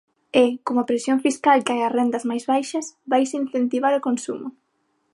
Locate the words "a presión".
0.81-1.17